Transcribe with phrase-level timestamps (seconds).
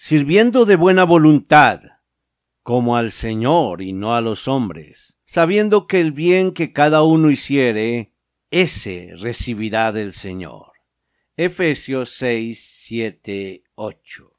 [0.00, 1.80] sirviendo de buena voluntad,
[2.62, 7.30] como al Señor y no a los hombres, sabiendo que el bien que cada uno
[7.30, 8.14] hiciere,
[8.48, 10.70] ese recibirá del Señor.
[11.36, 14.32] Efesios 6, 7, 8.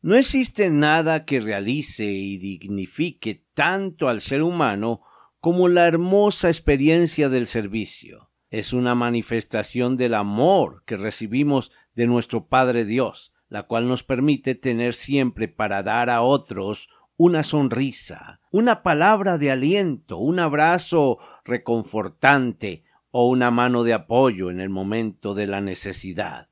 [0.00, 5.02] No existe nada que realice y dignifique tanto al ser humano
[5.38, 8.32] como la hermosa experiencia del servicio.
[8.50, 14.54] Es una manifestación del amor que recibimos de nuestro Padre Dios, la cual nos permite
[14.54, 22.84] tener siempre para dar a otros una sonrisa, una palabra de aliento, un abrazo reconfortante
[23.10, 26.48] o una mano de apoyo en el momento de la necesidad.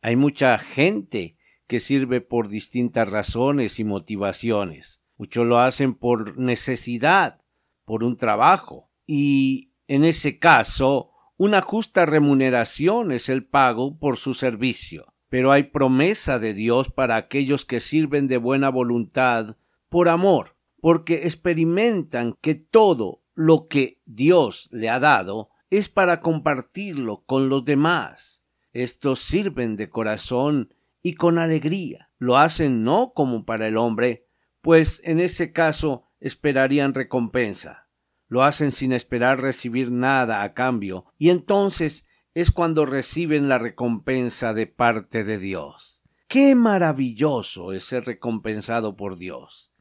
[0.00, 5.02] Hay mucha gente que sirve por distintas razones y motivaciones.
[5.18, 7.42] Muchos lo hacen por necesidad,
[7.84, 14.34] por un trabajo, y en ese caso una justa remuneración es el pago por su
[14.34, 19.56] servicio pero hay promesa de Dios para aquellos que sirven de buena voluntad
[19.88, 27.24] por amor, porque experimentan que todo lo que Dios le ha dado es para compartirlo
[27.24, 28.44] con los demás.
[28.72, 32.10] Estos sirven de corazón y con alegría.
[32.18, 34.26] Lo hacen no como para el hombre,
[34.60, 37.88] pues en ese caso esperarían recompensa.
[38.26, 42.07] Lo hacen sin esperar recibir nada a cambio, y entonces
[42.40, 46.04] es cuando reciben la recompensa de parte de Dios.
[46.28, 49.74] Qué maravilloso es ser recompensado por Dios.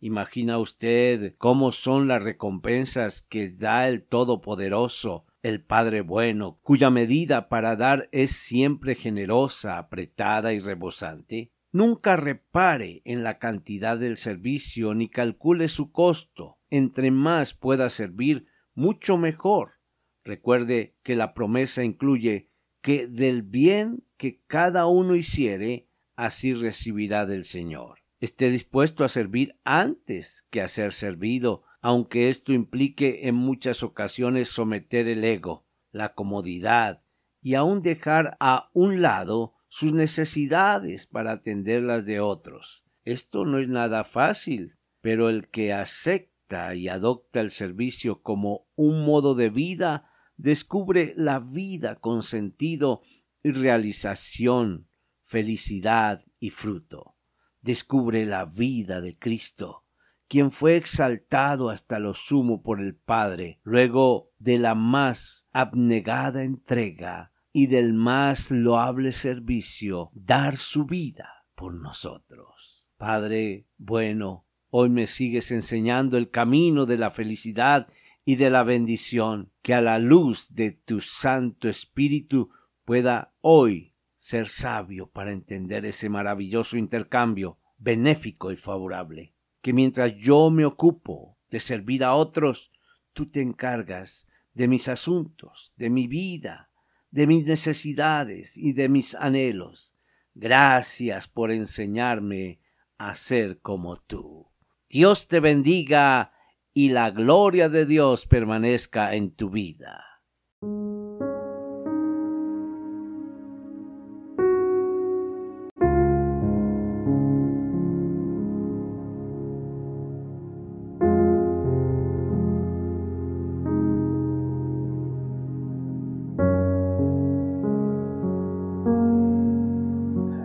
[0.00, 7.48] ¿Imagina usted cómo son las recompensas que da el Todopoderoso, el Padre bueno, cuya medida
[7.48, 11.52] para dar es siempre generosa, apretada y rebosante?
[11.70, 16.58] Nunca repare en la cantidad del servicio ni calcule su costo.
[16.70, 19.79] Entre más pueda servir, mucho mejor.
[20.24, 22.50] Recuerde que la promesa incluye
[22.82, 28.00] que del bien que cada uno hiciere, así recibirá del Señor.
[28.20, 34.48] Esté dispuesto a servir antes que a ser servido, aunque esto implique en muchas ocasiones
[34.48, 37.02] someter el ego, la comodidad
[37.40, 42.84] y aun dejar a un lado sus necesidades para atender las de otros.
[43.04, 49.04] Esto no es nada fácil, pero el que acepta y adopta el servicio como un
[49.04, 50.09] modo de vida
[50.40, 53.02] descubre la vida con sentido
[53.42, 54.88] y realización,
[55.20, 57.16] felicidad y fruto.
[57.60, 59.84] Descubre la vida de Cristo,
[60.28, 67.32] quien fue exaltado hasta lo sumo por el Padre, luego de la más abnegada entrega
[67.52, 72.86] y del más loable servicio, dar su vida por nosotros.
[72.96, 77.88] Padre bueno, hoy me sigues enseñando el camino de la felicidad
[78.30, 82.50] y de la bendición, que a la luz de tu Santo Espíritu
[82.84, 90.48] pueda hoy ser sabio para entender ese maravilloso intercambio benéfico y favorable, que mientras yo
[90.50, 92.70] me ocupo de servir a otros,
[93.14, 96.70] tú te encargas de mis asuntos, de mi vida,
[97.10, 99.96] de mis necesidades y de mis anhelos.
[100.34, 102.60] Gracias por enseñarme
[102.96, 104.46] a ser como tú.
[104.88, 106.32] Dios te bendiga
[106.72, 110.04] y la gloria de Dios permanezca en tu vida.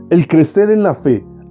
[0.09, 1.25] El crecer en la fe